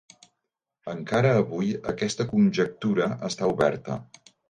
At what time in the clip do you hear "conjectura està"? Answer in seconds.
2.35-3.55